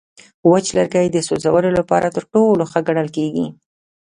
وچ 0.51 0.65
لرګی 0.77 1.07
د 1.11 1.17
سوځولو 1.27 1.69
لپاره 1.79 2.07
تر 2.15 2.23
ټولو 2.33 2.63
ښه 2.71 2.79
ګڼل 2.87 3.07
کېږي. 3.17 3.47